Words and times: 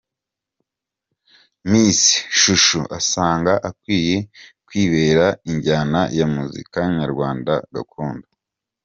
Miss 1.69 2.01
Chouchou 2.37 2.81
asanga 2.97 3.53
akwiye 3.69 4.17
kwihebera 4.65 5.27
injyana 5.49 5.99
ya 6.17 6.25
muzika 6.33 6.79
nyarwanda 6.97 7.53
gakondo. 7.75 8.27